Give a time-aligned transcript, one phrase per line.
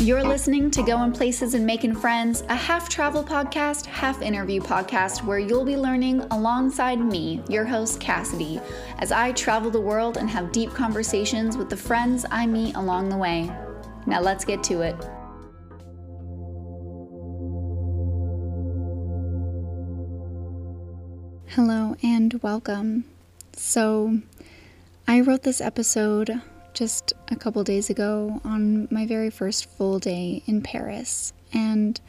[0.00, 5.24] You're listening to Going Places and Making Friends, a half travel podcast, half interview podcast
[5.24, 8.60] where you'll be learning alongside me, your host Cassidy,
[8.98, 13.08] as I travel the world and have deep conversations with the friends I meet along
[13.08, 13.50] the way.
[14.06, 14.96] Now let's get to it.
[21.50, 23.04] Hello and welcome.
[23.54, 24.20] So,
[25.08, 26.42] I wrote this episode
[26.74, 31.32] just a couple days ago on my very first full day in Paris.
[31.52, 32.00] And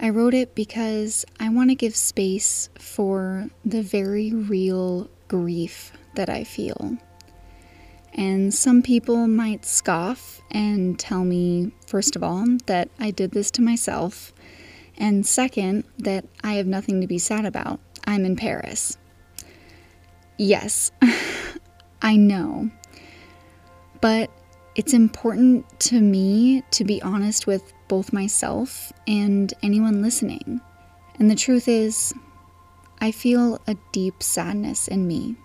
[0.00, 6.28] I wrote it because I want to give space for the very real grief that
[6.28, 6.98] I feel.
[8.14, 13.50] And some people might scoff and tell me, first of all, that I did this
[13.52, 14.34] to myself,
[14.98, 17.80] and second, that I have nothing to be sad about.
[18.06, 18.98] I'm in Paris.
[20.36, 20.90] Yes,
[22.02, 22.70] I know.
[24.02, 24.30] But
[24.74, 30.60] it's important to me to be honest with both myself and anyone listening.
[31.18, 32.12] And the truth is,
[33.00, 35.36] I feel a deep sadness in me.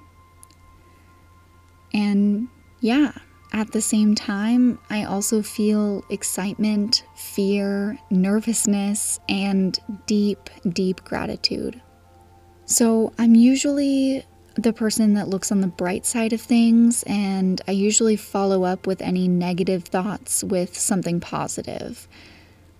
[1.93, 2.47] And
[2.79, 3.13] yeah,
[3.53, 11.81] at the same time, I also feel excitement, fear, nervousness, and deep, deep gratitude.
[12.65, 14.25] So I'm usually
[14.57, 18.87] the person that looks on the bright side of things, and I usually follow up
[18.87, 22.07] with any negative thoughts with something positive.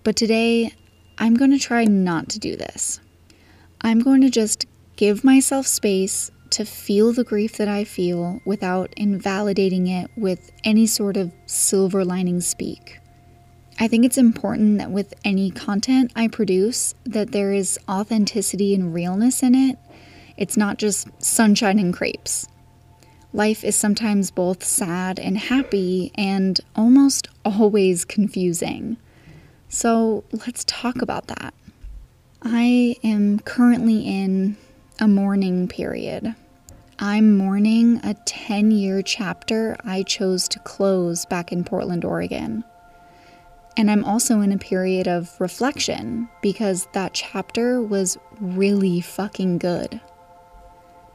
[0.02, 0.72] But today,
[1.18, 3.00] I'm going to try not to do this.
[3.80, 8.92] I'm going to just give myself space to feel the grief that I feel without
[8.96, 12.98] invalidating it with any sort of silver lining speak.
[13.78, 18.92] I think it's important that with any content I produce that there is authenticity and
[18.92, 19.78] realness in it
[20.38, 22.46] it's not just sunshine and crepes.
[23.34, 28.96] Life is sometimes both sad and happy and almost always confusing.
[29.68, 31.52] So let's talk about that.
[32.40, 34.56] I am currently in
[35.00, 36.34] a mourning period.
[37.00, 42.64] I'm mourning a 10 year chapter I chose to close back in Portland, Oregon.
[43.76, 50.00] And I'm also in a period of reflection because that chapter was really fucking good.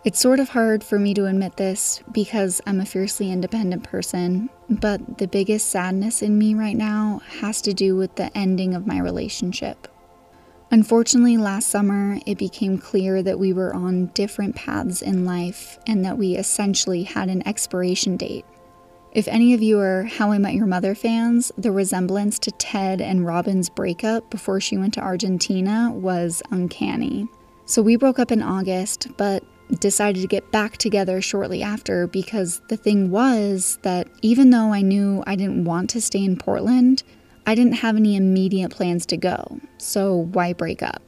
[0.06, 4.50] It's sort of hard for me to admit this because I'm a fiercely independent person,
[4.70, 8.86] but the biggest sadness in me right now has to do with the ending of
[8.86, 9.88] my relationship.
[10.72, 16.04] Unfortunately, last summer, it became clear that we were on different paths in life and
[16.04, 18.44] that we essentially had an expiration date.
[19.14, 23.00] If any of you are How I Met Your Mother fans, the resemblance to Ted
[23.00, 27.30] and Robin's breakup before she went to Argentina was uncanny.
[27.66, 29.46] So we broke up in August, but
[29.80, 34.82] decided to get back together shortly after because the thing was that even though I
[34.82, 37.04] knew I didn't want to stay in Portland,
[37.46, 41.02] I didn't have any immediate plans to go, so why break up?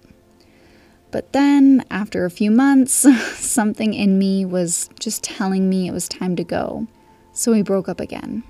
[1.12, 2.92] But then, after a few months,
[3.38, 6.88] something in me was just telling me it was time to go,
[7.32, 8.44] so we broke up again.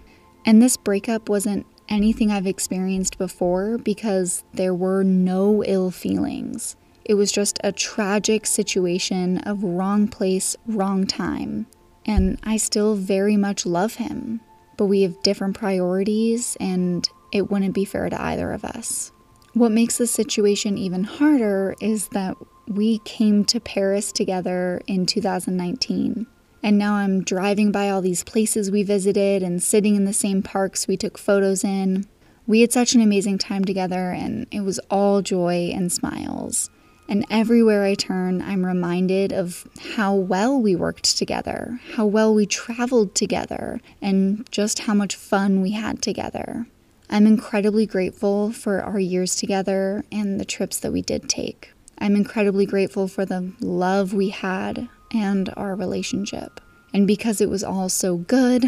[0.45, 6.75] And this breakup wasn't anything I've experienced before because there were no ill feelings.
[7.05, 11.67] It was just a tragic situation of wrong place, wrong time.
[12.05, 14.41] And I still very much love him,
[14.75, 19.11] but we have different priorities and it wouldn't be fair to either of us.
[19.53, 22.35] What makes the situation even harder is that
[22.67, 26.27] we came to Paris together in 2019.
[26.63, 30.41] And now I'm driving by all these places we visited and sitting in the same
[30.41, 32.05] parks we took photos in.
[32.47, 36.69] We had such an amazing time together, and it was all joy and smiles.
[37.07, 42.45] And everywhere I turn, I'm reminded of how well we worked together, how well we
[42.45, 46.65] traveled together, and just how much fun we had together.
[47.09, 51.71] I'm incredibly grateful for our years together and the trips that we did take.
[51.99, 56.59] I'm incredibly grateful for the love we had and our relationship.
[56.93, 58.65] And because it was all so good,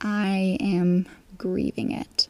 [0.00, 1.06] I am
[1.36, 2.28] grieving it.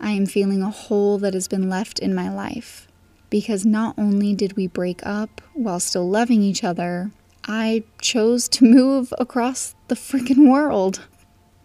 [0.00, 2.86] I am feeling a hole that has been left in my life
[3.30, 7.10] because not only did we break up while still loving each other,
[7.46, 11.06] I chose to move across the freaking world.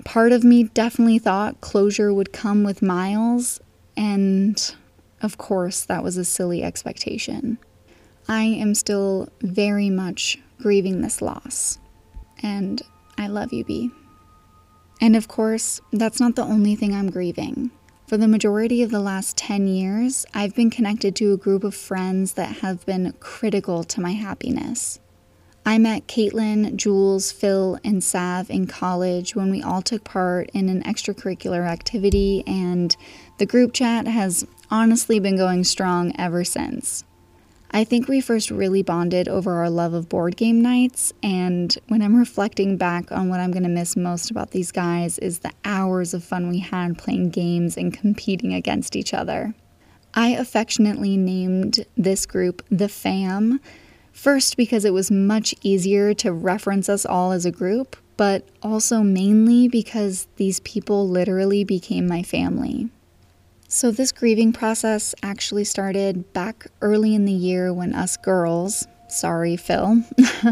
[0.06, 3.60] Part of me definitely thought closure would come with miles,
[3.96, 4.76] and
[5.22, 7.58] of course, that was a silly expectation.
[8.28, 11.80] I am still very much grieving this loss,
[12.42, 12.82] and
[13.18, 13.92] I love you, B.
[15.00, 17.72] And of course, that's not the only thing I'm grieving.
[18.12, 21.74] For the majority of the last 10 years, I've been connected to a group of
[21.74, 25.00] friends that have been critical to my happiness.
[25.66, 30.68] I met Caitlin, Jules, Phil, and Sav in college when we all took part in
[30.68, 32.94] an extracurricular activity, and
[33.38, 37.06] the group chat has honestly been going strong ever since.
[37.74, 42.02] I think we first really bonded over our love of board game nights, and when
[42.02, 45.54] I'm reflecting back on what I'm going to miss most about these guys is the
[45.64, 49.54] hours of fun we had playing games and competing against each other.
[50.14, 53.62] I affectionately named this group the Fam,
[54.12, 59.00] first because it was much easier to reference us all as a group, but also
[59.00, 62.90] mainly because these people literally became my family.
[63.74, 69.56] So, this grieving process actually started back early in the year when us girls, sorry,
[69.56, 70.04] Phil,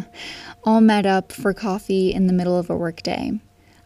[0.63, 3.33] all met up for coffee in the middle of a workday.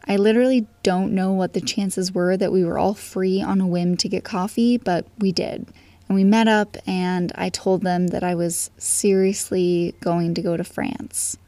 [0.06, 3.66] I literally don't know what the chances were that we were all free on a
[3.66, 5.66] whim to get coffee, but we did.
[6.08, 10.56] And we met up, and I told them that I was seriously going to go
[10.56, 11.38] to France.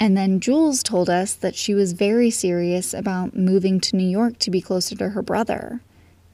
[0.00, 4.40] And then Jules told us that she was very serious about moving to New York
[4.40, 5.80] to be closer to her brother.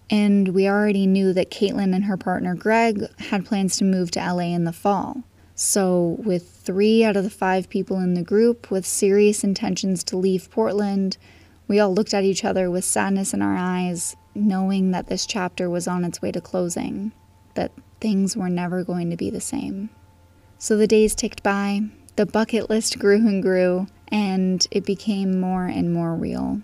[0.08, 4.20] And we already knew that Caitlin and her partner Greg had plans to move to
[4.20, 5.24] LA in the fall.
[5.54, 10.16] So, with three out of the five people in the group with serious intentions to
[10.16, 11.16] leave Portland,
[11.66, 15.70] we all looked at each other with sadness in our eyes, knowing that this chapter
[15.70, 17.12] was on its way to closing,
[17.54, 19.88] that things were never going to be the same.
[20.58, 21.82] So the days ticked by,
[22.16, 26.60] the bucket list grew and grew, and it became more and more real.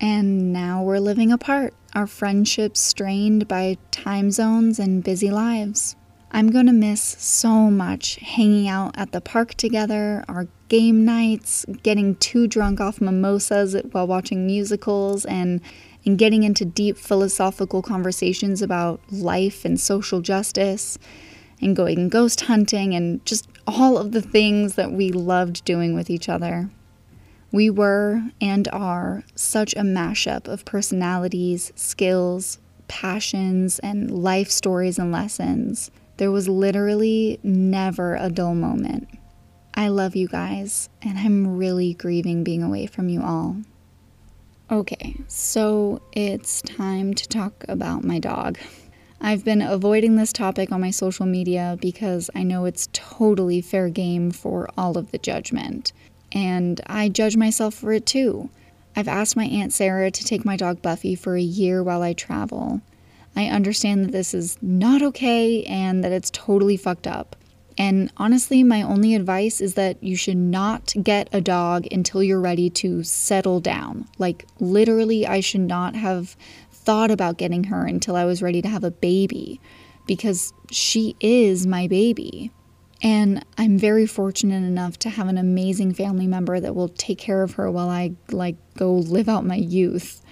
[0.00, 5.96] And now we're living apart, our friendships strained by time zones and busy lives.
[6.30, 11.64] I'm going to miss so much hanging out at the park together, our game nights,
[11.82, 15.62] getting too drunk off mimosas while watching musicals, and,
[16.04, 20.98] and getting into deep philosophical conversations about life and social justice,
[21.62, 26.10] and going ghost hunting, and just all of the things that we loved doing with
[26.10, 26.68] each other.
[27.56, 35.10] We were and are such a mashup of personalities, skills, passions, and life stories and
[35.10, 35.90] lessons.
[36.18, 39.08] There was literally never a dull moment.
[39.72, 43.56] I love you guys, and I'm really grieving being away from you all.
[44.70, 48.58] Okay, so it's time to talk about my dog.
[49.18, 53.88] I've been avoiding this topic on my social media because I know it's totally fair
[53.88, 55.94] game for all of the judgment
[56.32, 58.50] and I judge myself for it too.
[58.94, 62.14] I've asked my Aunt Sarah to take my dog Buffy for a year while I
[62.14, 62.80] travel.
[63.36, 67.36] I understand that this is not okay and that it's totally fucked up.
[67.78, 72.40] And honestly, my only advice is that you should not get a dog until you're
[72.40, 74.08] ready to settle down.
[74.18, 76.36] Like, literally, I should not have
[76.72, 79.60] thought about getting her until I was ready to have a baby
[80.06, 82.50] because she is my baby.
[83.02, 87.42] And I'm very fortunate enough to have an amazing family member that will take care
[87.42, 90.22] of her while I like go live out my youth.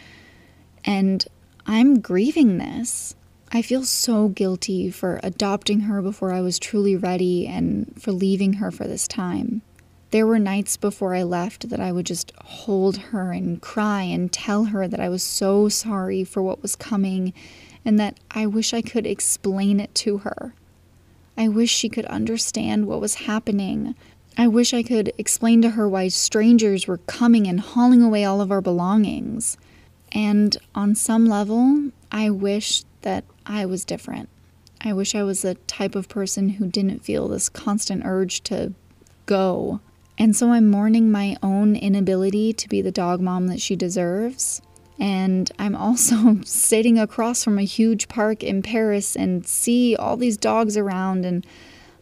[0.84, 1.24] And
[1.66, 3.14] I'm grieving this.
[3.52, 8.54] I feel so guilty for adopting her before I was truly ready and for leaving
[8.54, 9.62] her for this time.
[10.10, 14.32] There were nights before I left that I would just hold her and cry and
[14.32, 17.32] tell her that I was so sorry for what was coming
[17.84, 20.54] and that I wish I could explain it to her.
[21.36, 23.94] I wish she could understand what was happening.
[24.36, 28.40] I wish I could explain to her why strangers were coming and hauling away all
[28.40, 29.56] of our belongings.
[30.12, 34.28] And on some level, I wish that I was different.
[34.80, 38.74] I wish I was the type of person who didn't feel this constant urge to
[39.26, 39.80] go.
[40.18, 44.62] And so I'm mourning my own inability to be the dog mom that she deserves.
[44.98, 50.36] And I'm also sitting across from a huge park in Paris and see all these
[50.36, 51.24] dogs around.
[51.24, 51.46] And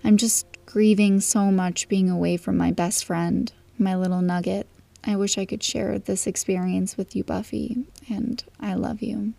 [0.05, 4.67] I'm just grieving so much being away from my best friend, my little nugget.
[5.05, 9.35] I wish I could share this experience with you, Buffy, and I love you.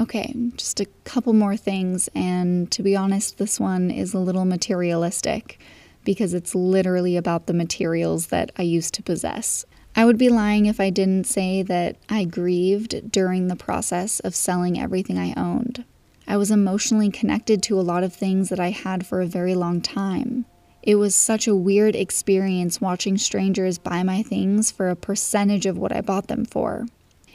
[0.00, 4.44] Okay, just a couple more things, and to be honest, this one is a little
[4.44, 5.60] materialistic
[6.04, 9.64] because it's literally about the materials that I used to possess.
[9.94, 14.34] I would be lying if I didn't say that I grieved during the process of
[14.34, 15.84] selling everything I owned.
[16.26, 19.54] I was emotionally connected to a lot of things that I had for a very
[19.54, 20.46] long time.
[20.82, 25.78] It was such a weird experience watching strangers buy my things for a percentage of
[25.78, 26.86] what I bought them for.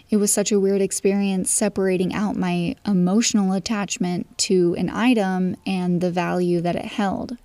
[0.10, 6.02] It was such a weird experience separating out my emotional attachment to an item and
[6.02, 7.38] the value that it held.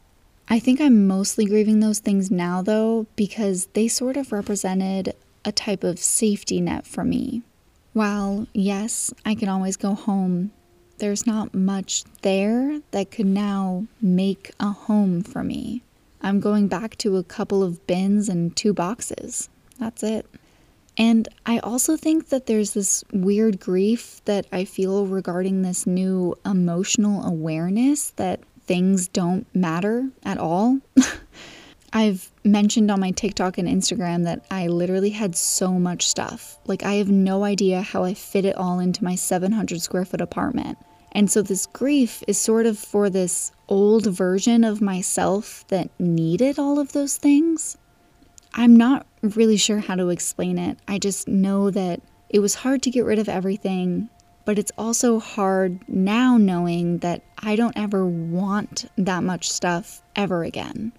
[0.53, 5.15] I think I'm mostly grieving those things now, though, because they sort of represented
[5.47, 7.41] a type of safety net for me.
[7.95, 10.53] While, yes, I can always go home,
[10.99, 15.81] there's not much there that could now make a home for me.
[16.21, 19.49] I'm going back to a couple of bins and two boxes.
[19.79, 20.27] That's it.
[20.99, 26.37] And I also think that there's this weird grief that I feel regarding this new
[26.45, 28.41] emotional awareness that
[28.73, 30.79] things don't matter at all.
[31.93, 36.57] I've mentioned on my TikTok and Instagram that I literally had so much stuff.
[36.65, 40.23] Like, I have no idea how I fit it all into my 700 square foot
[40.23, 40.79] apartment.
[41.13, 46.59] And so, this grief is sort of for this old version of myself that needed
[46.59, 47.77] all of those things.
[48.55, 50.79] I'm not really sure how to explain it.
[50.89, 52.01] I just know that
[52.31, 54.09] it was hard to get rid of everything,
[54.45, 60.45] but it's also hard now knowing that I don't ever want that much stuff ever
[60.45, 60.93] again.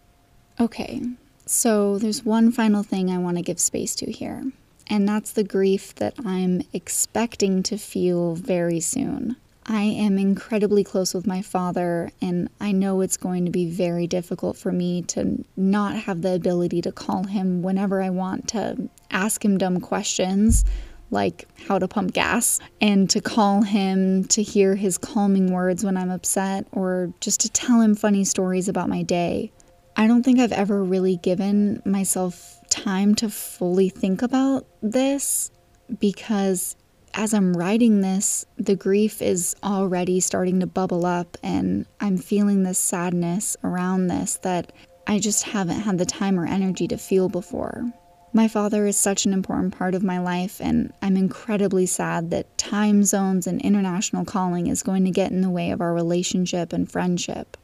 [0.60, 1.02] Okay,
[1.46, 4.44] so there's one final thing I want to give space to here,
[4.88, 9.36] and that's the grief that I'm expecting to feel very soon.
[9.66, 14.08] I am incredibly close with my father, and I know it's going to be very
[14.08, 18.90] difficult for me to not have the ability to call him whenever I want to
[19.10, 20.66] ask him dumb questions
[21.13, 25.96] like how to pump gas, and to call him to hear his calming words when
[25.96, 29.53] I'm upset, or just to tell him funny stories about my day.
[29.96, 35.51] I don't think I've ever really given myself time to fully think about this
[36.00, 36.75] because
[37.13, 42.63] as I'm writing this, the grief is already starting to bubble up, and I'm feeling
[42.63, 44.74] this sadness around this that
[45.05, 47.91] I just haven't had the time or energy to feel before.
[48.36, 52.58] My father is such an important part of my life, and I'm incredibly sad that
[52.58, 56.74] time zones and international calling is going to get in the way of our relationship
[56.74, 57.56] and friendship.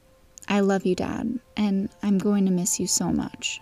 [0.47, 3.59] I love you, Dad, and I'm going to miss you so much.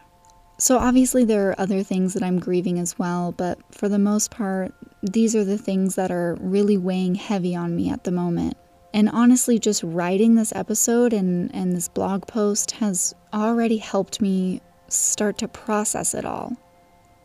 [0.58, 4.30] So, obviously, there are other things that I'm grieving as well, but for the most
[4.30, 8.58] part, these are the things that are really weighing heavy on me at the moment.
[8.94, 14.60] And honestly, just writing this episode and, and this blog post has already helped me
[14.90, 16.58] start to process it all.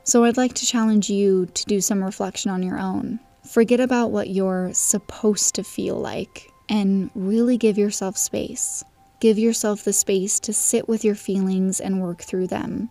[0.04, 3.20] So, I'd like to challenge you to do some reflection on your own.
[3.48, 8.84] Forget about what you're supposed to feel like and really give yourself space.
[9.20, 12.90] Give yourself the space to sit with your feelings and work through them.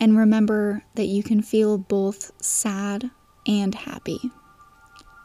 [0.00, 3.10] And remember that you can feel both sad
[3.46, 4.18] and happy.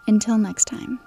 [0.07, 0.99] Until next time.